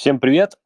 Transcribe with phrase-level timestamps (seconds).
[0.00, 0.58] Всем привет!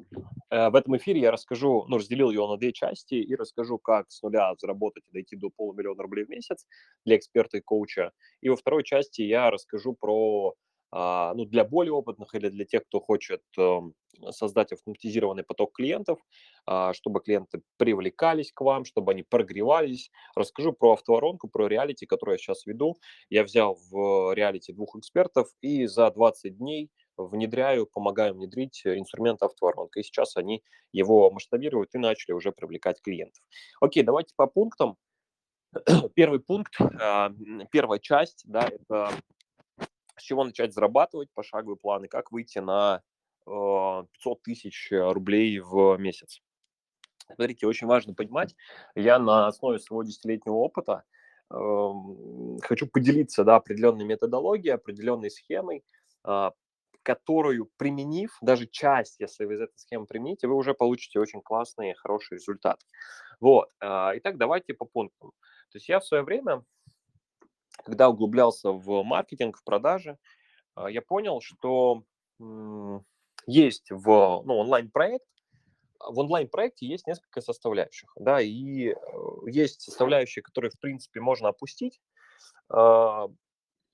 [0.49, 4.09] Э, в этом эфире я расскажу, ну, разделил его на две части и расскажу, как
[4.09, 6.65] с нуля заработать и дойти до полумиллиона рублей в месяц
[7.05, 8.13] для эксперта и коуча.
[8.43, 10.55] И во второй части я расскажу про,
[10.93, 13.95] а, ну, для более опытных или для тех, кто хочет эм,
[14.31, 16.21] создать автоматизированный поток клиентов,
[16.65, 20.13] а, чтобы клиенты привлекались к вам, чтобы они прогревались.
[20.37, 22.99] Расскажу про автоворонку, про реалити, которую я сейчас веду.
[23.31, 29.43] Я взял в реалити двух экспертов и за 20 дней– внедряю, помогаю внедрить э, инструмент
[29.43, 30.01] автоворонка.
[30.01, 33.43] И сейчас они его масштабируют и начали уже привлекать клиентов.
[33.81, 34.97] Окей, давайте по пунктам.
[36.15, 37.33] Первый пункт, а,
[37.73, 39.11] первая часть, да, это
[40.17, 43.03] с чего начать зарабатывать, пошаговый план и как выйти на
[43.47, 44.07] 500
[44.39, 46.41] э, тысяч рублей в месяц.
[47.35, 48.55] Смотрите, очень важно понимать,
[48.95, 51.05] я на основе своего десятилетнего опыта
[51.51, 51.91] э,
[52.63, 55.85] хочу поделиться да, определенной методологией, определенной схемой,
[56.23, 56.53] а,
[57.05, 61.95] которую применив, даже часть, если вы из этой схемы примените, вы уже получите очень классный,
[61.95, 62.81] хороший результат.
[63.41, 63.69] Вот.
[63.81, 65.31] А, итак, давайте по пунктам.
[65.71, 66.65] То есть я в свое время,
[67.85, 70.19] когда углублялся в маркетинг, в продажи,
[70.75, 72.03] а, я понял, что
[73.47, 75.27] есть в ну, онлайн-проект,
[76.01, 78.95] в онлайн-проекте есть несколько составляющих, да, и э,
[79.47, 82.01] есть составляющие, которые, в принципе, можно опустить,
[82.69, 83.29] а,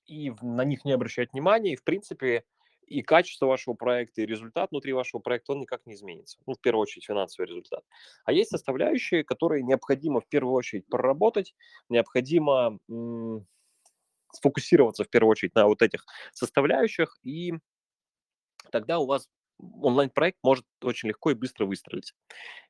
[0.05, 2.43] и на них не обращать внимания, и, в принципе,
[2.91, 6.37] и качество вашего проекта, и результат внутри вашего проекта, он никак не изменится.
[6.45, 7.83] Ну, в первую очередь, финансовый результат.
[8.25, 11.55] А есть составляющие, которые необходимо в первую очередь проработать,
[11.89, 13.47] необходимо м-
[14.33, 17.53] сфокусироваться в первую очередь на вот этих составляющих, и
[18.71, 22.13] тогда у вас онлайн-проект может очень легко и быстро выстрелить.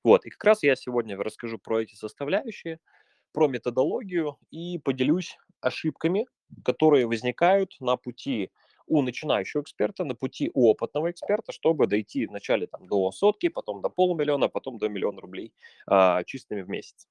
[0.03, 2.79] Вот, и как раз я сегодня расскажу про эти составляющие,
[3.33, 6.27] про методологию и поделюсь ошибками,
[6.65, 8.51] которые возникают на пути
[8.91, 13.81] у начинающего эксперта, на пути у опытного эксперта, чтобы дойти вначале там, до сотки, потом
[13.81, 15.53] до полумиллиона, потом до миллиона рублей
[15.87, 17.07] а, чистыми в месяц.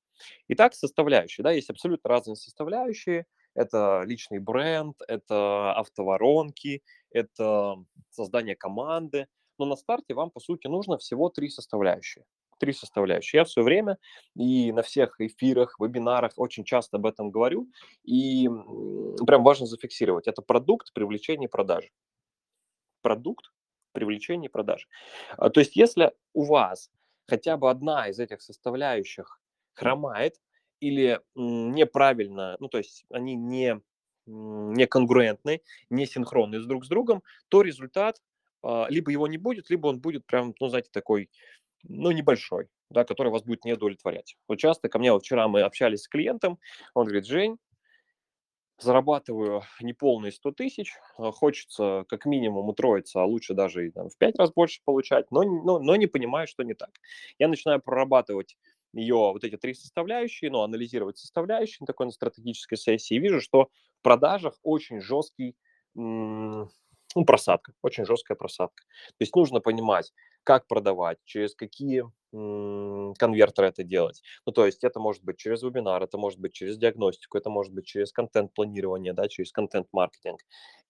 [0.48, 1.42] Итак, составляющие.
[1.42, 3.24] Да, есть абсолютно разные составляющие.
[3.54, 7.76] Это личный бренд, это автоворонки, это
[8.10, 9.26] создание команды.
[9.58, 12.24] Но на старте вам, по сути, нужно всего три составляющие
[12.60, 13.40] три составляющие.
[13.40, 13.98] Я все время
[14.36, 17.68] и на всех эфирах, вебинарах очень часто об этом говорю,
[18.04, 18.48] и
[19.26, 20.28] прям важно зафиксировать.
[20.28, 21.90] Это продукт привлечения продажи.
[23.02, 23.50] Продукт
[23.92, 24.86] привлечения продажи.
[25.36, 26.90] А, то есть если у вас
[27.26, 29.40] хотя бы одна из этих составляющих
[29.72, 30.36] хромает
[30.80, 33.80] или неправильно, ну то есть они не
[34.26, 38.20] не конгруентны, не синхронны друг с другом, то результат
[38.62, 41.30] а, либо его не будет, либо он будет прям, ну, знаете, такой
[41.82, 44.36] ну, небольшой, да, который вас будет не удовлетворять.
[44.48, 46.58] Вот часто ко мне, вот вчера мы общались с клиентом,
[46.94, 47.58] он говорит, Жень,
[48.78, 54.38] зарабатываю неполные 100 тысяч, а хочется как минимум утроиться, а лучше даже там, в 5
[54.38, 56.90] раз больше получать, но, но, но не понимаю, что не так.
[57.38, 58.56] Я начинаю прорабатывать
[58.92, 63.40] ее вот эти три составляющие, ну, анализировать составляющие на такой на стратегической сессии, и вижу,
[63.40, 63.68] что
[63.98, 65.54] в продажах очень жесткий,
[67.14, 68.84] ну, просадка, очень жесткая просадка.
[69.08, 70.12] То есть нужно понимать,
[70.44, 74.22] как продавать, через какие конвертеры это делать.
[74.46, 77.72] Ну, то есть это может быть через вебинар, это может быть через диагностику, это может
[77.72, 80.40] быть через контент-планирование, да, через контент-маркетинг.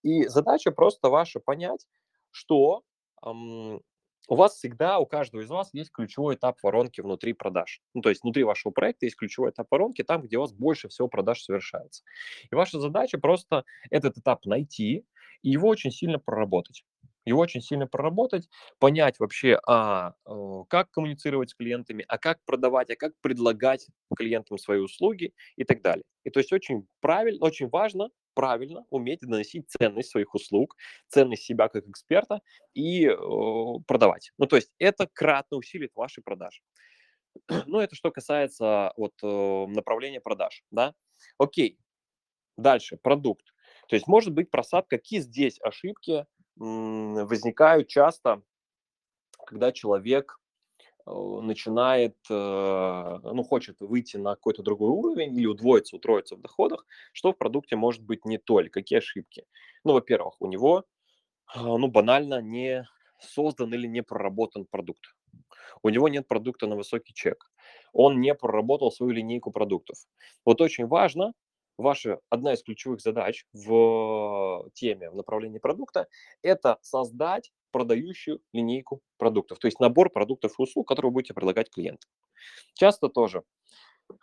[0.03, 1.87] И задача просто ваша понять,
[2.29, 2.83] что
[3.25, 3.81] эм,
[4.27, 7.81] у вас всегда, у каждого из вас есть ключевой этап воронки внутри продаж.
[7.93, 10.87] Ну, то есть внутри вашего проекта есть ключевой этап воронки, там, где у вас больше
[10.89, 12.03] всего продаж совершается.
[12.51, 15.05] И ваша задача просто этот этап найти
[15.43, 16.83] и его очень сильно проработать
[17.25, 18.49] его очень сильно проработать,
[18.79, 20.13] понять вообще, а,
[20.69, 25.81] как коммуницировать с клиентами, а как продавать, а как предлагать клиентам свои услуги и так
[25.81, 26.03] далее.
[26.23, 30.75] И то есть очень правильно, очень важно правильно уметь доносить ценность своих услуг,
[31.07, 32.41] ценность себя как эксперта
[32.73, 33.15] и э,
[33.87, 34.31] продавать.
[34.37, 36.61] Ну, то есть это кратно усилит ваши продажи.
[37.67, 40.93] Ну, это что касается вот э, направления продаж, да.
[41.37, 41.77] Окей,
[42.57, 43.45] дальше, продукт.
[43.87, 46.25] То есть может быть просадка, какие здесь ошибки
[46.55, 48.43] возникают часто,
[49.45, 50.37] когда человек
[51.05, 52.33] начинает, э,
[53.23, 57.75] ну, хочет выйти на какой-то другой уровень или удвоиться, утроиться в доходах, что в продукте
[57.75, 59.45] может быть не то, или какие ошибки.
[59.83, 60.85] Ну, во-первых, у него,
[61.47, 62.87] а, ну, банально не
[63.19, 65.15] создан или не проработан продукт.
[65.83, 67.51] У него нет продукта на высокий чек.
[67.93, 69.97] Он не проработал свою линейку продуктов.
[70.45, 71.33] Вот очень важно
[71.81, 76.07] ваша одна из ключевых задач в теме, в направлении продукта,
[76.41, 81.69] это создать продающую линейку продуктов, то есть набор продуктов и услуг, которые вы будете предлагать
[81.69, 82.09] клиентам.
[82.73, 83.43] Часто тоже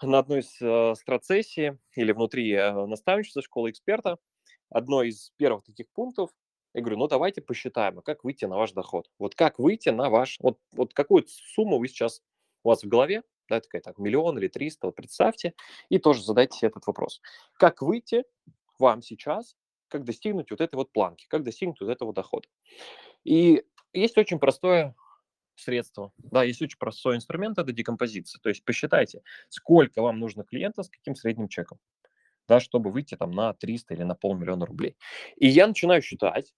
[0.02, 4.18] на одной из э, страцессий или внутри э, наставничества школы эксперта
[4.70, 6.30] одно из первых таких пунктов
[6.74, 9.10] Я говорю, ну давайте посчитаем, а как выйти на ваш доход.
[9.18, 12.22] Вот как выйти на ваш, вот, вот какую сумму вы сейчас
[12.62, 15.54] у вас в голове, да, такая так, миллион или триста, вот представьте,
[15.88, 17.20] и тоже задайте себе этот вопрос.
[17.54, 18.24] Как выйти
[18.78, 19.56] вам сейчас,
[19.88, 22.48] как достигнуть вот этой вот планки, как достигнуть вот этого дохода.
[23.24, 24.94] И есть очень простое
[25.56, 28.40] средство, да, есть очень простой инструмент, это декомпозиция.
[28.40, 31.78] То есть посчитайте, сколько вам нужно клиента с каким средним чеком,
[32.46, 34.96] да, чтобы выйти там на 300 или на полмиллиона рублей.
[35.36, 36.54] И я начинаю считать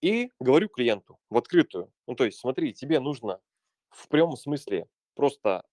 [0.00, 3.40] и говорю клиенту в открытую, ну, то есть смотри, тебе нужно
[3.88, 5.64] в прямом смысле просто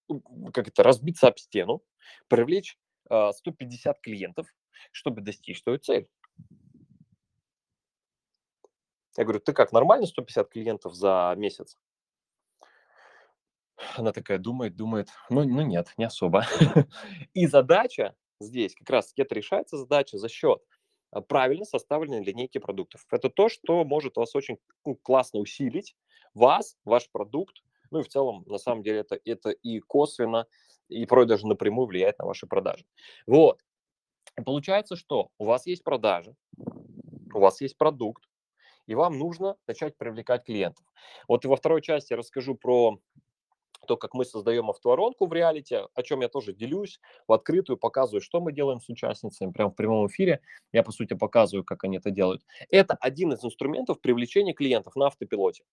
[0.52, 1.82] как это, разбиться об стену,
[2.28, 2.78] привлечь
[3.10, 4.46] э, а, 150 клиентов,
[4.90, 6.08] чтобы достичь твою цель.
[9.16, 11.76] Я говорю, ты как, нормально 150 клиентов за месяц?
[13.96, 16.44] Она такая думает, думает, ну, ну нет, не особо.
[17.34, 20.62] И задача здесь, как раз это решается задача за счет
[21.10, 23.04] а, правильно составленной линейки продуктов.
[23.10, 25.94] Это то, что может вас очень ну, классно усилить,
[26.34, 27.62] вас, ваш продукт,
[27.92, 30.46] ну и в целом, на самом деле, это, это и косвенно,
[30.88, 32.84] и порой даже напрямую влияет на ваши продажи.
[33.26, 33.60] Вот.
[34.44, 36.34] получается, что у вас есть продажи,
[37.34, 38.24] у вас есть продукт,
[38.86, 40.84] и вам нужно начать привлекать клиентов.
[41.28, 42.98] Вот и во второй части я расскажу про
[43.86, 48.20] то, как мы создаем автоворонку в реалити, о чем я тоже делюсь, в открытую показываю,
[48.20, 50.40] что мы делаем с участницами, прямо в прямом эфире.
[50.72, 52.42] Я, по сути, показываю, как они это делают.
[52.70, 55.64] Это один из инструментов привлечения клиентов на автопилоте.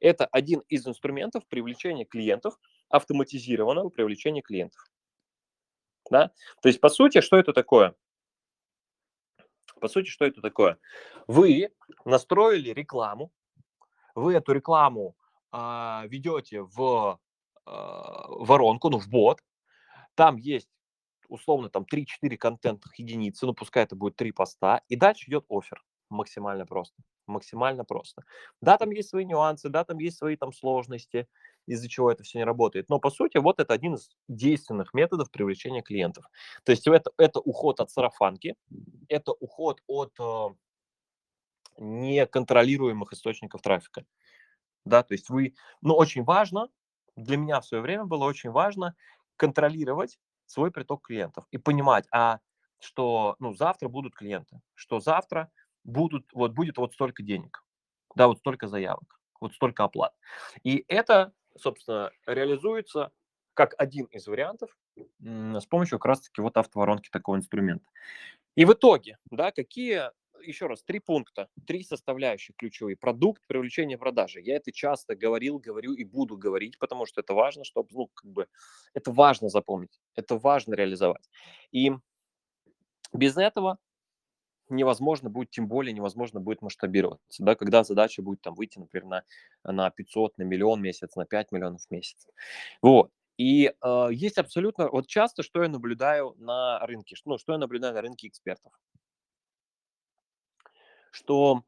[0.00, 2.58] Это один из инструментов привлечения клиентов,
[2.88, 4.84] автоматизированного привлечения клиентов.
[6.10, 6.32] Да?
[6.62, 7.94] То есть, по сути, что это такое?
[9.80, 10.78] По сути, что это такое?
[11.26, 11.70] Вы
[12.04, 13.32] настроили рекламу,
[14.14, 15.16] вы эту рекламу
[15.52, 17.18] а, ведете в
[17.64, 19.40] а, воронку, ну, в бот,
[20.14, 20.68] там есть
[21.28, 25.82] условно там 3-4 контентных единицы, ну, пускай это будет 3 поста, и дальше идет офер
[26.10, 26.96] максимально просто.
[27.30, 28.22] Максимально просто.
[28.60, 31.28] Да, там есть свои нюансы, да, там есть свои там сложности,
[31.66, 32.88] из-за чего это все не работает.
[32.88, 36.24] Но, по сути, вот это один из действенных методов привлечения клиентов.
[36.64, 38.56] То есть это, это уход от сарафанки,
[39.08, 40.48] это уход от э,
[41.78, 44.04] неконтролируемых источников трафика.
[44.84, 46.68] Да, то есть вы, ну, очень важно,
[47.16, 48.94] для меня в свое время было очень важно
[49.36, 52.40] контролировать свой приток клиентов и понимать, а
[52.80, 55.50] что, ну, завтра будут клиенты, что завтра
[55.84, 57.64] будут, вот будет вот столько денег,
[58.14, 60.14] да, вот столько заявок, вот столько оплат.
[60.62, 63.12] И это, собственно, реализуется
[63.54, 64.76] как один из вариантов
[65.20, 67.84] с помощью как раз-таки вот автоворонки такого инструмента.
[68.54, 70.10] И в итоге, да, какие,
[70.42, 72.96] еще раз, три пункта, три составляющие ключевые.
[72.96, 74.40] Продукт, привлечение продажи.
[74.40, 78.30] Я это часто говорил, говорю и буду говорить, потому что это важно, чтобы, ну, как
[78.30, 78.48] бы,
[78.94, 81.28] это важно запомнить, это важно реализовать.
[81.72, 81.92] И
[83.12, 83.78] без этого
[84.70, 89.24] невозможно будет, тем более невозможно будет масштабироваться, да, когда задача будет там выйти, например, на,
[89.64, 92.26] на 500, на миллион в месяц, на 5 миллионов в месяц.
[92.82, 93.10] Вот.
[93.36, 97.94] И э, есть абсолютно, вот часто, что я наблюдаю на рынке, ну, что я наблюдаю
[97.94, 98.72] на рынке экспертов,
[101.10, 101.62] что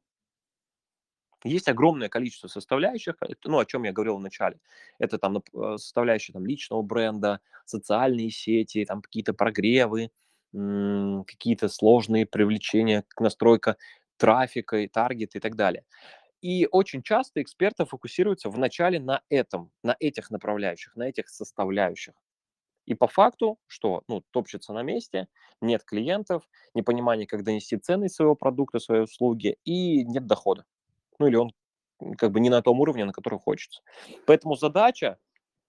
[1.45, 4.59] есть огромное количество составляющих, ну, о чем я говорил в начале.
[4.99, 10.11] Это там э, составляющие там, личного бренда, социальные сети, там какие-то прогревы,
[10.53, 13.77] какие-то сложные привлечения, настройка
[14.17, 15.85] трафика и таргет и так далее.
[16.43, 22.15] И очень часто эксперты фокусируются вначале на этом, на этих направляющих, на этих составляющих.
[22.85, 25.29] И по факту, что ну, топчется на месте,
[25.61, 26.43] нет клиентов,
[26.75, 30.65] непонимание, как донести ценность своего продукта, своей услуги, и нет дохода.
[31.19, 31.53] Ну или он
[32.19, 33.83] как бы не на том уровне, на который хочется.
[34.27, 35.19] Поэтому задача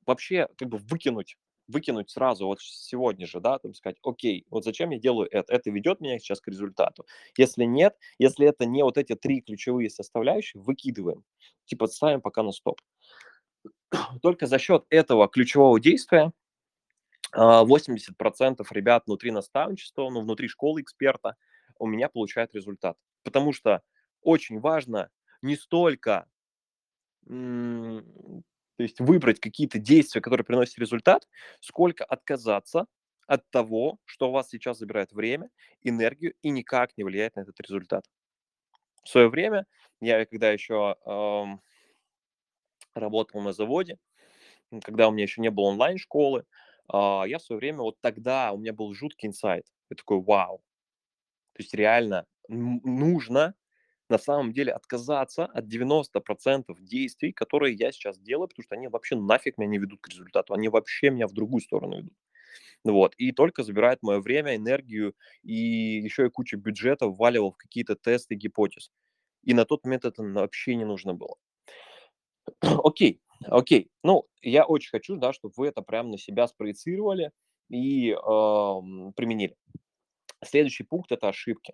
[0.05, 4.91] вообще как бы выкинуть выкинуть сразу вот сегодня же, да, там сказать, окей, вот зачем
[4.91, 7.05] я делаю это, это ведет меня сейчас к результату.
[7.37, 11.23] Если нет, если это не вот эти три ключевые составляющие, выкидываем,
[11.65, 12.81] типа ставим пока на стоп.
[14.21, 16.31] Только за счет этого ключевого действия
[17.35, 21.35] 80% а, ребят внутри наставничества, ну, внутри школы эксперта
[21.79, 22.97] у меня получают результат.
[23.23, 23.81] Потому что
[24.21, 25.09] очень важно
[25.41, 26.27] не столько
[28.77, 31.27] то есть выбрать какие-то действия, которые приносят результат,
[31.59, 32.87] сколько отказаться
[33.27, 35.49] от того, что у вас сейчас забирает время,
[35.81, 38.05] энергию и никак не влияет на этот результат.
[39.03, 39.65] В свое время,
[40.01, 41.61] я когда еще эм,
[42.93, 43.97] работал на заводе,
[44.83, 46.43] когда у меня еще не было онлайн-школы, э,
[47.27, 49.65] я в свое время, вот тогда у меня был жуткий инсайт.
[49.89, 50.63] Я такой, вау.
[51.53, 53.55] То есть реально нужно
[54.13, 59.15] на самом деле отказаться от 90% действий, которые я сейчас делаю, потому что они вообще
[59.17, 62.13] нафиг меня не ведут к результату, они вообще меня в другую сторону ведут.
[62.85, 67.95] Вот, и только забирает мое время, энергию, и еще и кучу бюджета вваливал в какие-то
[67.95, 68.91] тесты, гипотез.
[69.43, 71.35] И на тот момент это вообще не нужно было.
[72.83, 73.89] Окей, окей.
[74.03, 77.31] Ну, я очень хочу, да, чтобы вы это прям на себя спроецировали
[77.69, 79.55] и эм, применили.
[80.43, 81.73] Следующий пункт– это ошибки.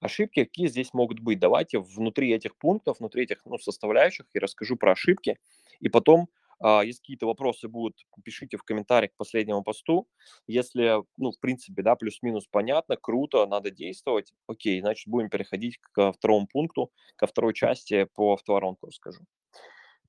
[0.00, 1.38] Ошибки какие здесь могут быть?
[1.38, 5.38] Давайте внутри этих пунктов, внутри этих ну, составляющих я расскажу про ошибки,
[5.80, 6.28] и потом
[6.60, 10.08] а, если какие-то вопросы будут, пишите в комментариях к последнему посту.
[10.46, 16.12] Если, ну, в принципе, да, плюс-минус понятно, круто, надо действовать, окей, значит, будем переходить ко
[16.12, 19.20] второму пункту, ко второй части по автоворонку расскажу.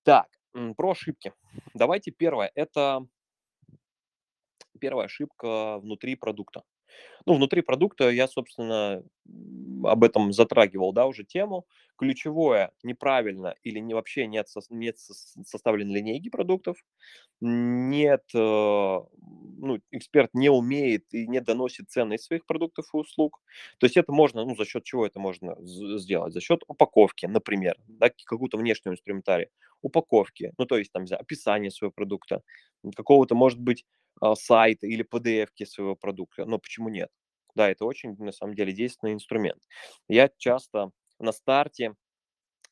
[0.03, 0.27] Так,
[0.75, 1.33] про ошибки.
[1.73, 2.51] Давайте первое.
[2.55, 3.05] Это
[4.79, 6.63] первая ошибка внутри продукта.
[7.25, 9.03] Ну, внутри продукта я, собственно,
[9.83, 11.65] об этом затрагивал, да, уже тему.
[11.97, 16.77] Ключевое неправильно или не, вообще нет, нет составленной линейки продуктов,
[17.41, 23.41] нет, э, ну, эксперт не умеет и не доносит ценность своих продуктов и услуг.
[23.79, 26.33] То есть это можно, ну, за счет чего это можно сделать?
[26.33, 29.49] За счет упаковки, например, да, какого-то внешнего инструментария.
[29.81, 32.41] Упаковки, ну, то есть там описание своего продукта,
[32.95, 33.85] какого-то, может быть,
[34.19, 36.45] а, сайта или PDF своего продукта.
[36.45, 37.09] Но почему нет?
[37.55, 39.61] Да, это очень, на самом деле, действенный инструмент.
[40.07, 41.95] Я часто на старте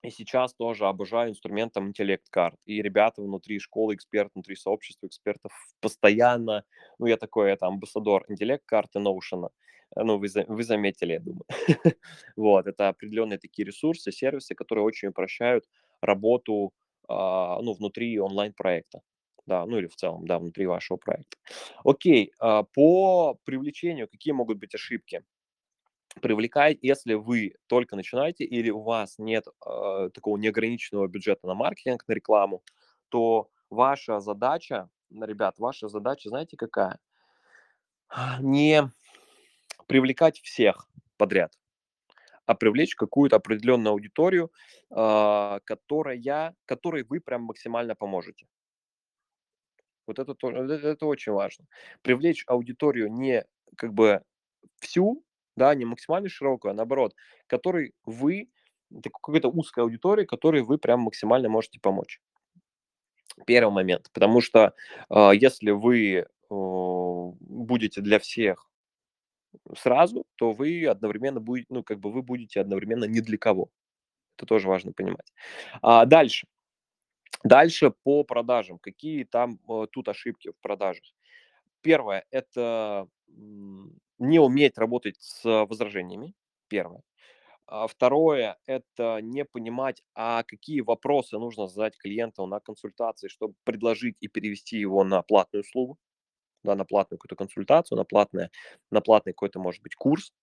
[0.03, 2.57] и сейчас тоже обожаю инструментом интеллект-карт.
[2.65, 5.51] И ребята внутри школы экспертов, внутри сообщества экспертов
[5.81, 6.63] постоянно,
[6.99, 9.49] ну, я такой, это амбассадор интеллект-карты Notion.
[9.95, 11.45] Ну, вы, вы заметили, я думаю.
[12.35, 15.65] вот, это определенные такие ресурсы, сервисы, которые очень упрощают
[16.01, 16.73] работу,
[17.07, 19.01] а, ну, внутри онлайн-проекта
[19.47, 21.37] да, ну или в целом, да, внутри вашего проекта.
[21.83, 25.23] Окей, а, по привлечению какие могут быть ошибки?
[26.21, 32.03] Привлекать, если вы только начинаете или у вас нет э, такого неограниченного бюджета на маркетинг,
[32.07, 32.63] на рекламу,
[33.09, 36.97] то ваша задача, ребят, ваша задача, знаете, какая?
[38.39, 38.89] Не
[39.85, 41.53] привлекать всех подряд,
[42.47, 44.51] а привлечь какую-то определенную аудиторию,
[44.89, 48.47] э, которая, которой вы прям максимально поможете.
[50.07, 51.65] Вот это тоже, это, очень важно.
[52.01, 53.45] Привлечь аудиторию не
[53.75, 54.21] как бы
[54.79, 55.23] всю,
[55.55, 57.13] да, не максимально широкую, а наоборот,
[57.47, 58.49] которой вы,
[59.03, 62.21] какой-то узкой аудитории, которой вы прям максимально можете помочь.
[63.45, 64.73] Первый момент, потому что
[65.09, 68.67] э, если вы э, будете для всех
[69.75, 73.69] сразу, то вы одновременно будете, ну, как бы вы будете одновременно не для кого.
[74.37, 75.33] Это тоже важно понимать.
[75.81, 76.47] А дальше.
[77.43, 78.79] Дальше по продажам.
[78.79, 81.03] Какие там э, тут ошибки в продажах?
[81.81, 86.33] Первое– это не уметь работать с возражениями.
[86.67, 87.03] Первое.
[87.67, 94.15] А второе– это не понимать, а какие вопросы нужно задать клиенту на консультации, чтобы предложить
[94.21, 95.97] и перевести его на платную услугу,
[96.63, 98.51] да, на платную какую-то консультацию, на, платное,
[98.89, 100.33] на платный какой-то, может быть, курс.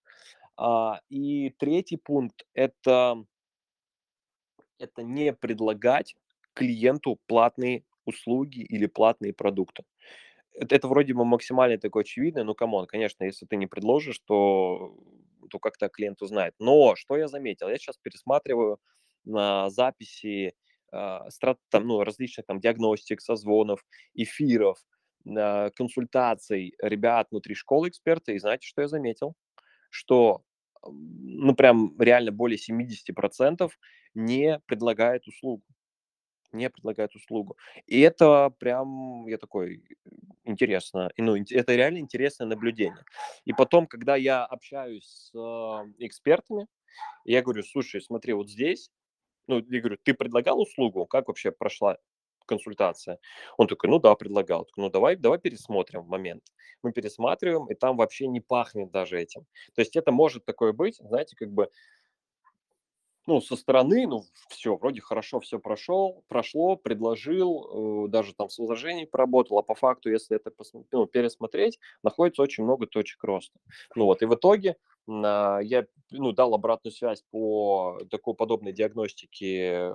[0.56, 3.24] А, и третий пункт– это,
[4.78, 6.14] это не предлагать
[6.54, 9.84] клиенту платные услуги или платные продукты.
[10.54, 14.20] Это, это вроде бы максимально такое очевидное, но come on, конечно, если ты не предложишь,
[14.20, 14.96] то,
[15.50, 16.54] то как-то клиент узнает.
[16.58, 17.68] Но что я заметил?
[17.68, 18.78] Я сейчас пересматриваю
[19.24, 20.54] на записи
[20.92, 23.84] э, страт, там, ну, различных там диагностик, созвонов,
[24.14, 24.78] эфиров,
[25.26, 29.34] э, консультаций ребят внутри школы эксперта, и знаете, что я заметил?
[29.90, 30.42] Что
[30.86, 33.70] ну, прям реально более 70%
[34.14, 35.62] не предлагает услугу
[36.54, 37.56] не предлагает услугу.
[37.86, 39.84] И это прям, я такой,
[40.44, 43.04] интересно, ну, это реально интересное наблюдение.
[43.44, 45.32] И потом, когда я общаюсь с
[45.98, 46.66] экспертами,
[47.24, 48.90] я говорю, слушай, смотри, вот здесь,
[49.46, 51.98] ну, я говорю, ты предлагал услугу, как вообще прошла
[52.46, 53.18] консультация?
[53.56, 54.64] Он такой, ну да, предлагал.
[54.64, 56.42] Такой, ну давай, давай пересмотрим момент.
[56.82, 59.46] Мы пересматриваем, и там вообще не пахнет даже этим.
[59.74, 61.70] То есть это может такое быть, знаете, как бы
[63.26, 68.58] ну, со стороны, ну, все, вроде хорошо все прошел, прошло, предложил, э, даже там с
[68.58, 73.58] возражением поработал, а по факту, если это посмотри, ну, пересмотреть, находится очень много точек роста.
[73.94, 74.76] Ну вот, и в итоге
[75.06, 79.94] я ну, дал обратную связь по такой подобной диагностике э,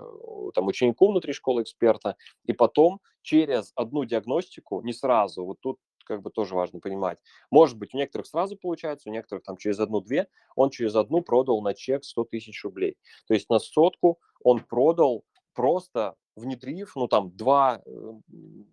[0.53, 5.77] там, ученику внутри школы эксперта, и потом через одну диагностику, не сразу, вот тут
[6.09, 7.19] как бы тоже важно понимать.
[7.51, 11.61] Может быть, у некоторых сразу получается, у некоторых там через одну-две, он через одну продал
[11.61, 12.97] на чек 100 тысяч рублей.
[13.27, 15.23] То есть на сотку он продал
[15.53, 17.91] просто внедрив, ну там два, э,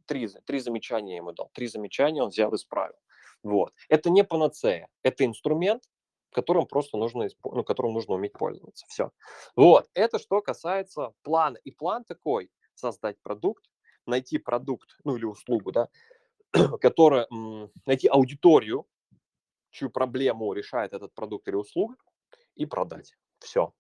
[0.06, 2.96] три, три замечания ему дал, три замечания он взял и исправил.
[3.42, 3.74] Вот.
[3.90, 5.82] Это не панацея, это инструмент,
[6.32, 8.86] которым просто нужно, ну, которым нужно уметь пользоваться.
[8.88, 9.10] Все.
[9.56, 9.88] Вот.
[9.92, 11.58] Это что касается плана.
[11.64, 13.64] И план такой, создать продукт,
[14.06, 15.88] найти продукт, ну или услугу, да,
[16.80, 17.26] которая,
[17.86, 18.86] найти аудиторию,
[19.70, 21.96] чью проблему решает этот продукт или услуга,
[22.54, 23.14] и продать.
[23.40, 23.72] Все.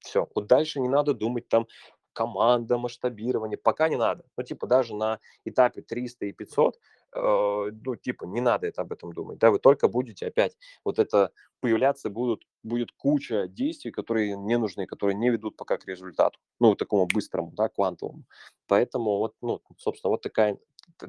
[0.00, 0.28] Все.
[0.34, 1.66] Вот дальше не надо думать там
[2.12, 4.24] команда, масштабирование, пока не надо.
[4.36, 6.78] Ну, типа, даже на этапе 300 и 500,
[7.14, 10.98] э, ну, типа, не надо это об этом думать, да, вы только будете опять вот
[10.98, 16.38] это появляться будут, будет куча действий, которые не нужны, которые не ведут пока к результату,
[16.58, 18.24] ну, такому быстрому, да, квантовому.
[18.66, 20.58] Поэтому вот, ну, собственно, вот такая,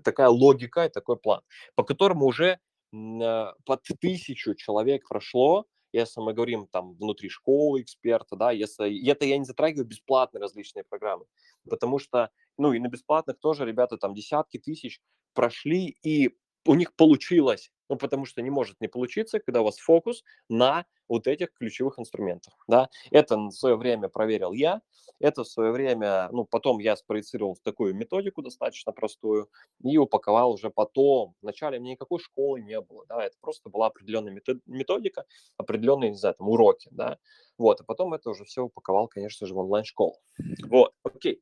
[0.03, 1.41] такая логика и такой план,
[1.75, 2.59] по которому уже
[2.93, 9.25] э, под тысячу человек прошло, если мы говорим там внутри школы эксперта, да, если это
[9.25, 11.25] я не затрагиваю бесплатные различные программы,
[11.69, 15.01] потому что, ну и на бесплатных тоже ребята там десятки тысяч
[15.33, 16.35] прошли и
[16.65, 20.86] у них получилось, ну, потому что не может не получиться, когда у вас фокус на
[21.08, 22.89] вот этих ключевых инструментах, да.
[23.10, 24.82] Это в свое время проверил я,
[25.20, 29.50] это в свое время, ну, потом я спроецировал такую методику достаточно простую
[29.84, 31.36] и упаковал уже потом.
[31.41, 35.25] Вначале мне никакой школы не было, да, это просто была определенная методика,
[35.58, 37.18] определенные, не знаю, там, уроки, да,
[37.58, 40.15] вот, а потом это уже все упаковал, конечно же, в онлайн-школу.
[40.63, 41.41] Вот, окей.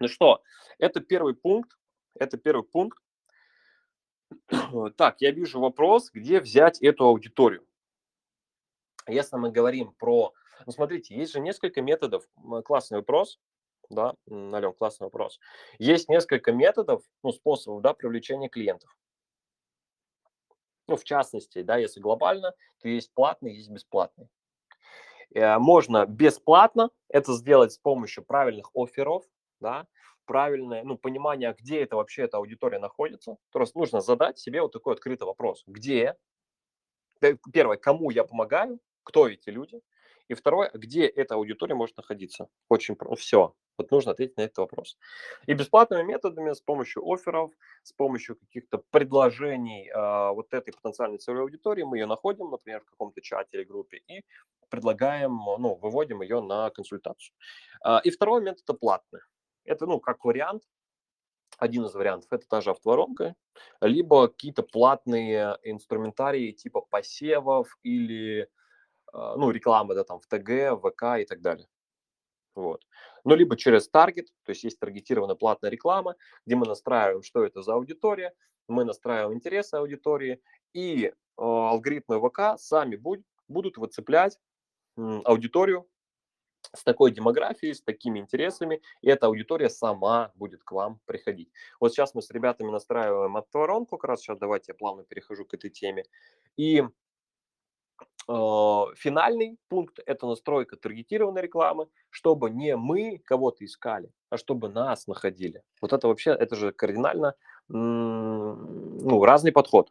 [0.00, 0.42] Ну что,
[0.78, 1.78] это первый пункт,
[2.18, 2.98] это первый пункт.
[4.96, 7.66] Так, я вижу вопрос, где взять эту аудиторию.
[9.06, 10.32] Если мы говорим про...
[10.66, 12.24] Ну, смотрите, есть же несколько методов.
[12.64, 13.40] Классный вопрос.
[13.90, 15.38] Да, Ален, классный вопрос.
[15.78, 18.96] Есть несколько методов, ну, способов, да, привлечения клиентов.
[20.88, 24.28] Ну, в частности, да, если глобально, то есть платный, есть бесплатный.
[25.34, 29.24] Э, можно бесплатно это сделать с помощью правильных офферов,
[29.60, 29.86] да,
[30.24, 33.36] правильное ну, понимание, а где это вообще эта аудитория находится.
[33.50, 35.62] То есть нужно задать себе вот такой открытый вопрос.
[35.66, 36.16] Где?
[37.52, 39.80] Первое, кому я помогаю, кто эти люди?
[40.28, 42.48] И второе, где эта аудитория может находиться?
[42.68, 43.22] Очень просто.
[43.22, 43.54] Все.
[43.78, 44.98] Вот нужно ответить на этот вопрос.
[45.46, 47.50] И бесплатными методами, с помощью офферов,
[47.82, 52.90] с помощью каких-то предложений э, вот этой потенциальной целевой аудитории, мы ее находим, например, в
[52.90, 54.24] каком-то чате или группе, и
[54.68, 57.34] предлагаем, ну, выводим ее на консультацию.
[57.84, 59.20] Э, и второй метод– это платный.
[59.64, 60.62] Это, ну, как вариант,
[61.58, 63.36] один из вариантов– это та же автоворонка,
[63.80, 68.48] либо какие-то платные инструментарии типа посевов или,
[69.12, 71.68] а, ну, рекламы, да, там, в ТГ, ВК и так далее.
[72.54, 72.84] Вот.
[73.24, 77.62] Ну, либо через таргет, то есть есть таргетированная платная реклама, где мы настраиваем, что это
[77.62, 78.34] за аудитория,
[78.68, 84.38] мы настраиваем интересы аудитории, и э, алгоритмы ВК сами будь, будут выцеплять
[84.96, 85.86] э, аудиторию
[86.74, 91.50] с такой демографией, с такими интересами, и эта аудитория сама будет к вам приходить.
[91.80, 95.54] Вот сейчас мы с ребятами настраиваем автоворонку, как раз сейчас давайте я плавно перехожу к
[95.54, 96.04] этой теме.
[96.56, 96.84] И э,
[98.26, 105.62] финальный пункт– это настройка таргетированной рекламы, чтобы не мы кого-то искали, а чтобы нас находили.
[105.80, 107.34] Вот это вообще, это же кардинально
[107.68, 109.90] ну, разный подход.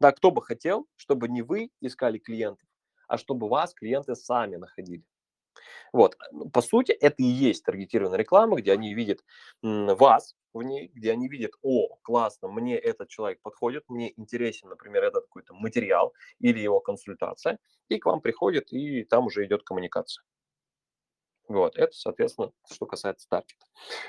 [0.00, 2.68] Да, кто бы хотел, чтобы не вы искали клиентов,
[3.06, 5.04] а чтобы вас клиенты сами находили.
[5.92, 9.24] Вот, ну, по сути, это и есть таргетированная реклама, где они видят
[9.62, 15.04] вас в ней, где они видят, о, классно, мне этот человек подходит, мне интересен, например,
[15.04, 20.24] этот какой-то материал или его консультация, и к вам приходит, и там уже идет коммуникация.
[21.48, 23.66] Вот, это, соответственно, что касается таргета.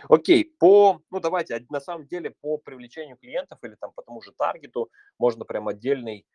[0.08, 4.32] Окей, по, ну давайте, на самом деле по привлечению клиентов или там по тому же
[4.32, 6.28] таргету можно прям отдельный, а,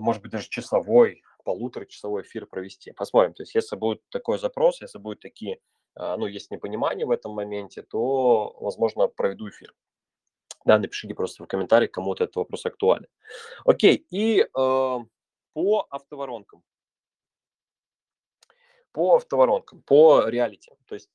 [0.00, 2.92] может быть, даже часовой полуторачасовой эфир провести.
[2.92, 3.34] Посмотрим.
[3.34, 5.60] То есть, если будет такой запрос, если будут такие,
[5.94, 9.74] а, ну, есть непонимание в этом моменте, то, возможно, проведу эфир.
[10.64, 13.06] Да, напишите просто в комментариях, кому-то этот вопрос актуален.
[13.66, 16.62] Окей, и э, по автоворонкам.
[18.92, 20.72] По автоворонкам, по реалити.
[20.86, 21.10] То есть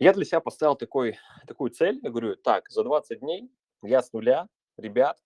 [0.00, 1.98] я для себя поставил такой, такую цель.
[2.02, 3.50] Я говорю, так, за 20 дней
[3.82, 5.18] я с нуля, ребят,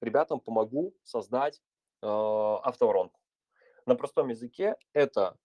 [0.00, 1.60] ребятам помогу создать
[2.02, 3.20] э, автоворонку.
[3.86, 5.36] На простом языке это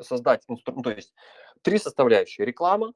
[0.00, 1.14] создать инструмент, ну, то есть
[1.62, 2.44] три составляющие.
[2.44, 2.94] Реклама,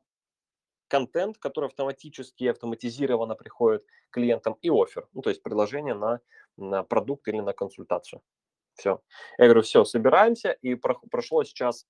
[0.89, 6.21] контент, который автоматически и автоматизированно приходит клиентам, и офер, ну, то есть предложение на,
[6.57, 8.23] на продукт или на консультацию.
[8.75, 9.03] Все.
[9.39, 11.87] Я говорю, все, собираемся, и прошло сейчас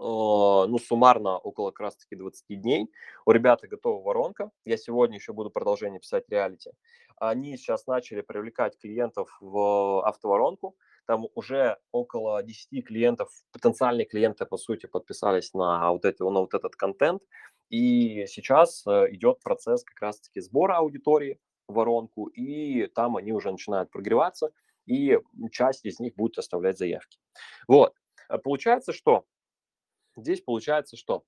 [0.00, 2.90] ну, суммарно около как раз-таки 20 дней.
[3.26, 4.50] У ребят готова воронка.
[4.64, 6.70] Я сегодня еще буду продолжение писать реалити.
[7.16, 10.74] Они сейчас начали привлекать клиентов в автоворонку.
[11.06, 16.54] Там уже около 10 клиентов, потенциальные клиенты, по сути, подписались на вот, эти, на вот
[16.54, 17.22] этот контент.
[17.68, 23.50] И сейчас э, идет процесс как раз-таки сбора аудитории в воронку, и там они уже
[23.50, 24.50] начинают прогреваться,
[24.86, 25.18] и
[25.52, 27.18] часть из них будет оставлять заявки.
[27.68, 27.94] Вот.
[28.28, 29.24] Э, получается, что
[30.16, 31.24] здесь получается что?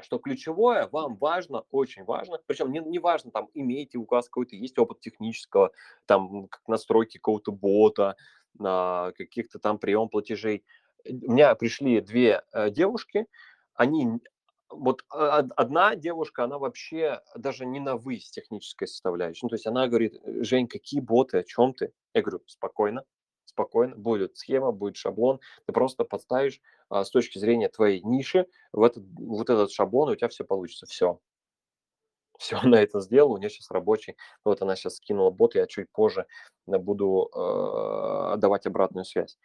[0.00, 4.54] Что ключевое вам важно, очень важно, причем не, не важно, там, имеете у вас какой-то,
[4.54, 5.72] есть опыт технического,
[6.04, 8.16] там, настройки какого-то бота,
[8.58, 10.64] каких-то там прием платежей.
[11.08, 13.26] У меня пришли две э, девушки,
[13.74, 14.20] они
[14.68, 19.40] вот а, одна девушка, она вообще даже не на «вы» с технической составляющей.
[19.44, 21.92] Ну, то есть она говорит, Жень, какие боты, о чем ты?
[22.14, 23.04] Я говорю, спокойно,
[23.56, 28.82] спокойно, будет схема, будет шаблон, ты просто подставишь а, с точки зрения твоей ниши в
[28.82, 31.18] этот, вот этот шаблон, и у тебя все получится, все.
[32.38, 34.16] Все, она это сделала, у нее сейчас рабочий.
[34.44, 36.26] Вот она сейчас скинула бот, я чуть позже
[36.66, 39.38] э, буду э, давать обратную связь.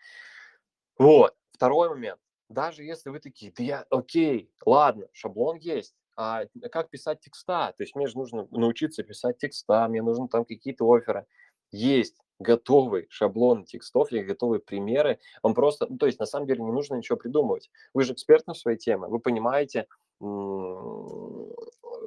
[0.98, 2.20] Вот, второй момент
[2.52, 7.74] даже если вы такие, да я, окей, ладно, шаблон есть, а как писать текста?
[7.78, 11.26] То есть мне же нужно научиться писать текста, мне нужны там какие-то оферы.
[11.72, 15.20] Есть готовый шаблон текстов, есть готовые примеры.
[15.42, 17.70] Он просто, ну, то есть на самом деле не нужно ничего придумывать.
[17.94, 19.88] Вы же эксперт на своей теме, вы понимаете,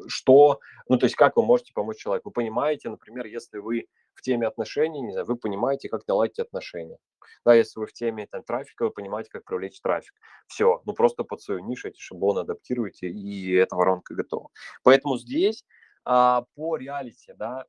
[0.07, 2.29] что, ну, то есть как вы можете помочь человеку.
[2.29, 6.99] Вы понимаете, например, если вы в теме отношений, не знаю, вы понимаете, как наладить отношения.
[7.45, 10.15] Да, если вы в теме там, трафика, вы понимаете, как привлечь трафик.
[10.47, 14.51] Все, ну просто под свою нишу эти шаблоны адаптируете, и эта воронка готова.
[14.83, 15.65] Поэтому здесь
[16.05, 17.65] а, по реалити, да,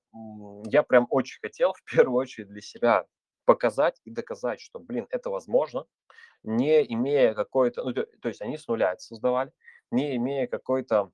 [0.66, 3.06] я прям очень хотел в первую очередь для себя
[3.46, 5.86] показать и доказать, что, блин, это возможно,
[6.44, 9.52] не имея какой-то, ну, то, то есть они с нуля это создавали,
[9.92, 11.12] не имея какой-то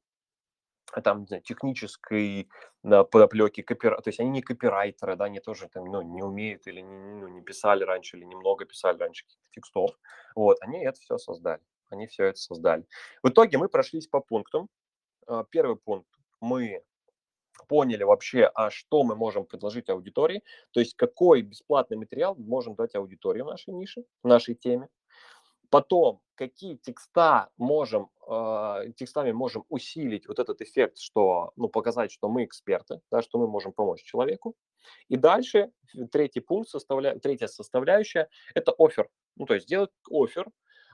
[1.04, 2.50] там, не знаю, технической
[2.84, 4.02] да, подоплеки, копира...
[4.02, 7.28] то есть они не копирайтеры, да, они тоже там, ну, не умеют или не, ну,
[7.28, 9.92] не писали раньше, или немного писали раньше текстов.
[10.36, 12.86] Вот, они это все создали, они все это создали.
[13.24, 14.68] В итоге мы прошлись по пунктам.
[15.28, 16.10] А, первый пункт,
[16.42, 16.84] мы
[17.68, 22.76] поняли вообще, а что мы можем предложить аудитории, то есть какой бесплатный материал мы можем
[22.76, 24.88] дать аудитории в нашей нише, в нашей теме.
[25.70, 32.28] Потом, какие текста можем, э, текстами можем усилить вот этот эффект, что, ну, показать, что
[32.28, 34.56] мы эксперты, да, что мы можем помочь человеку.
[35.08, 35.72] И дальше
[36.12, 37.18] третий пункт, составля...
[37.20, 39.10] третья составляющая– это офер.
[39.38, 40.48] Ну, то есть сделать офер,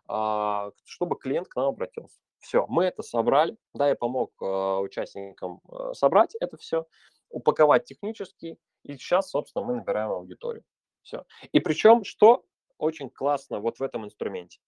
[0.07, 2.17] чтобы клиент к нам обратился.
[2.39, 6.85] Все, мы это собрали, да, я помог э, участникам э, собрать это все,
[7.29, 10.63] упаковать технически, и сейчас, собственно, мы набираем аудиторию.
[11.01, 11.25] Все.
[11.51, 12.45] И причем, что
[12.77, 14.59] очень классно вот в этом инструменте.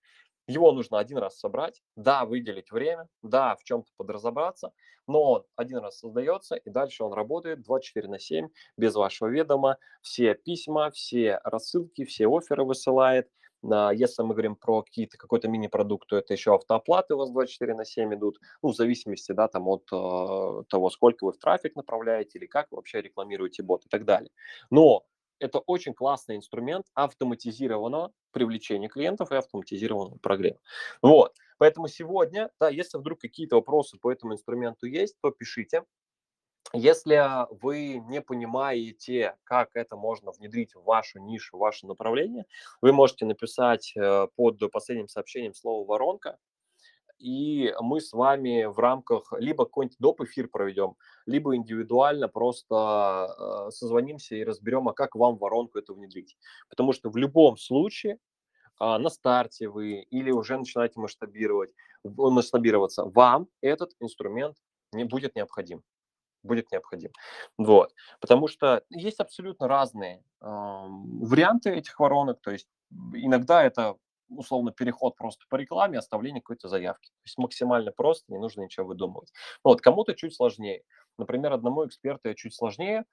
[0.48, 4.74] Его нужно один раз собрать, да, выделить время, да, в чем-то подразобраться,
[5.06, 9.78] но он один раз создается, и дальше он работает 24 на 7, без вашего ведома.
[10.02, 13.30] Все письма, все рассылки, все оферы высылает.
[13.62, 17.86] Если мы говорим про какие-то, какой-то мини-продукт, то это еще автооплаты у вас 24 на
[17.86, 22.40] 7 идут, ну, в зависимости, да, там от э, того, сколько вы в трафик направляете
[22.40, 24.32] или как вы вообще рекламируете бот и так далее.
[24.70, 25.06] Но
[25.40, 30.60] это очень классный инструмент автоматизированного привлечения клиентов и автоматизированного прогрева.
[31.02, 31.34] Вот.
[31.58, 35.84] Поэтому сегодня, да, если вдруг какие-то вопросы по этому инструменту есть, то пишите.
[36.74, 37.20] Если
[37.62, 42.46] вы не понимаете, как это можно внедрить в вашу нишу, в ваше направление,
[42.82, 46.38] вы можете написать э, под последним сообщением слово «воронка»,
[47.18, 50.22] и мы с вами в рамках либо какой-нибудь доп.
[50.22, 56.38] эфир проведем, либо индивидуально просто э, созвонимся и разберем, а как вам воронку это внедрить.
[56.70, 58.20] Потому что в любом случае
[58.80, 64.56] э, на старте вы или уже начинаете масштабировать, масштабироваться, вам этот инструмент
[64.94, 65.84] не будет необходим
[66.44, 67.12] будет необходим.
[67.58, 67.94] Вот.
[68.20, 72.40] Потому что есть абсолютно разные э, варианты этих воронок.
[72.42, 72.68] То есть
[73.14, 73.96] иногда это
[74.30, 77.10] условно переход просто по рекламе, оставление какой-то заявки.
[77.10, 79.32] То есть максимально просто, не нужно ничего выдумывать.
[79.64, 80.84] Вот, кому-то чуть сложнее.
[81.18, 83.06] Например, одному эксперту я чуть сложнее,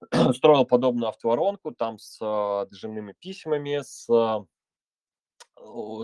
[0.34, 4.44] строил подобную автоворонку, там с э, дожимными письмами, с, э,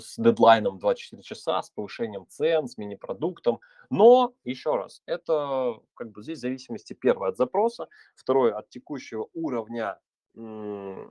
[0.00, 3.60] с дедлайном 24 часа, с повышением цен, с мини-продуктом.
[3.90, 9.98] Но, еще раз, это как бы здесь зависимости, первое, от запроса, второе, от текущего уровня
[10.34, 11.08] ну,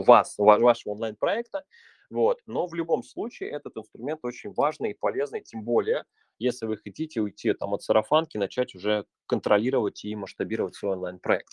[0.00, 1.64] вас, вашего онлайн-проекта.
[2.10, 2.40] Вот.
[2.46, 6.04] Но в любом случае этот инструмент очень важный и полезный, тем более,
[6.38, 11.52] если вы хотите уйти там, от сарафанки, начать уже контролировать и масштабировать свой онлайн-проект.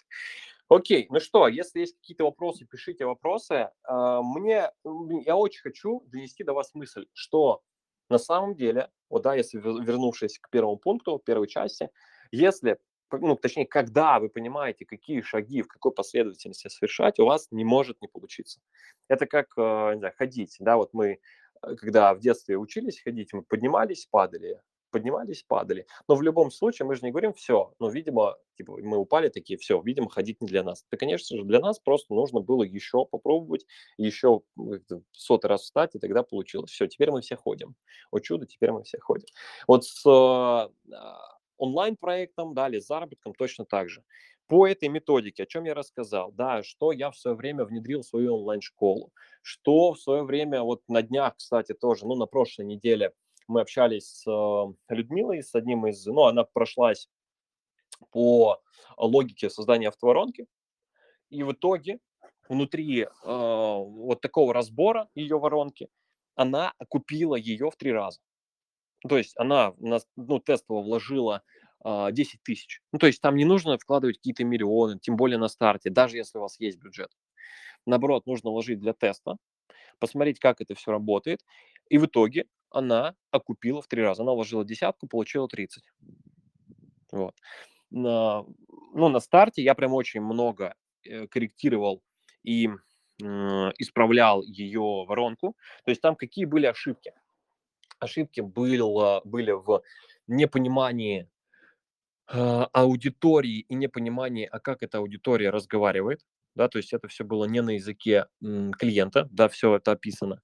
[0.70, 3.70] Окей, ну что, если есть какие-то вопросы, пишите вопросы.
[3.84, 4.70] А, мне,
[5.26, 7.62] я очень хочу донести до вас мысль, что
[8.10, 11.90] на самом деле, вот да, если вернувшись к первому пункту, первой части,
[12.32, 12.80] если
[13.14, 18.02] ну, точнее, когда вы понимаете, какие шаги, в какой последовательности совершать, у вас не может
[18.02, 18.62] не получиться.
[19.10, 21.20] Это как, э, не знаю, ходить, да, вот мы,
[21.62, 25.88] э, когда в детстве учились ходить, мы поднимались, падали, поднимались, падали.
[26.08, 29.58] Но в любом случае мы же не говорим все, ну, видимо, типа мы упали такие,
[29.58, 30.86] все, видимо, ходить не для нас.
[30.92, 33.66] Да, конечно же, для нас просто нужно было еще попробовать,
[33.98, 34.42] еще
[35.12, 36.72] сотый раз встать, и тогда получилось.
[36.72, 37.76] Все, теперь мы все ходим.
[38.12, 39.28] О чудо, теперь мы все ходим.
[39.68, 40.94] Вот с э,
[41.58, 44.04] онлайн-проектом, да, или с заработком точно так же.
[44.48, 48.06] по этой методике, о чем я рассказал, да, что я в свое время внедрил в
[48.06, 53.14] свою онлайн-школу, что в свое время, вот на днях, кстати, тоже, ну, на прошлой неделе
[53.48, 57.10] мы общались с э, Людмилой, с одним из, ну, она прошлась
[58.12, 58.62] по
[58.98, 60.48] логике создания автоворонки,
[61.30, 62.00] и в итоге
[62.50, 65.90] внутри э, вот такого разбора ее воронки
[66.36, 68.20] она купила ее в три раза.
[69.08, 71.44] То есть она ну, тестово вложила
[71.84, 72.12] 10 а,
[72.44, 72.82] тысяч.
[72.92, 76.38] Ну, то есть там не нужно вкладывать какие-то миллионы, тем более на старте, даже если
[76.38, 77.10] у вас есть бюджет.
[77.88, 79.38] Наоборот, нужно вложить для теста,
[80.00, 81.40] посмотреть, как это все работает.
[81.90, 84.24] И в итоге она окупила в три раза.
[84.24, 85.84] Она вложила десятку, получила 30.
[87.12, 87.36] Вот.
[87.90, 88.46] На,
[88.94, 92.02] ну, на старте я прям очень много э, корректировал
[92.44, 93.26] и э,
[93.78, 95.56] исправлял ее воронку.
[95.86, 97.14] То есть там какие были ошибки?
[98.00, 99.84] Ошибки было, были в
[100.28, 101.30] непонимании
[102.34, 107.46] а, аудитории и непонимание, а как эта аудитория разговаривает, да, то есть это все было
[107.46, 110.42] не на языке клиента, да, все это описано,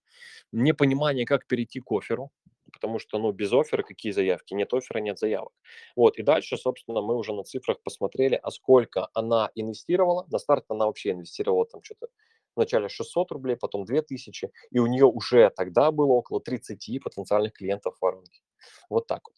[0.51, 2.31] непонимание, как перейти к оферу,
[2.73, 4.53] потому что, ну, без оффера какие заявки?
[4.53, 5.53] Нет оффера, нет заявок.
[5.95, 10.25] Вот, и дальше, собственно, мы уже на цифрах посмотрели, а сколько она инвестировала.
[10.31, 12.07] На старт она вообще инвестировала там что-то
[12.55, 17.95] вначале 600 рублей, потом 2000, и у нее уже тогда было около 30 потенциальных клиентов
[17.97, 18.41] в воронке.
[18.89, 19.35] Вот так вот.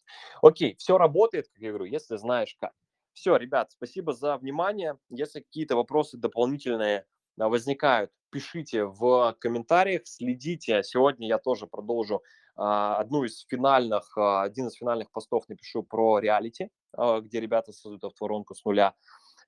[0.50, 2.72] Окей, все работает, как я говорю, если знаешь как.
[3.14, 4.98] Все, ребят, спасибо за внимание.
[5.10, 7.04] Если какие-то вопросы дополнительные
[7.38, 10.82] а, возникают, пишите в комментариях, следите.
[10.84, 12.22] Сегодня я тоже продолжу
[12.56, 18.04] а, одну из финальных, а, один из финальных постов напишу про реалити, где ребята создают
[18.04, 18.94] автоворонку с нуля.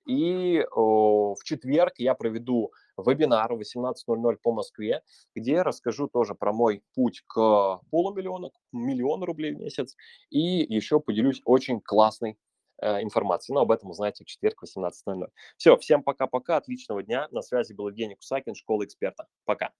[0.06, 5.02] И в четверг я проведу вебинар в 18.00 по Москве,
[5.34, 9.96] где расскажу тоже про мой путь к полумиллиона, к миллиону рублей в месяц.
[10.30, 12.36] И еще поделюсь очень классной
[12.82, 13.54] э, информацией.
[13.54, 15.28] Но об этом узнаете в четверг в 18.00.
[15.56, 17.28] Все, всем пока-пока, отличного дня.
[17.30, 19.26] На связи был Евгений Кусакин, школа эксперта.
[19.44, 19.72] Пока.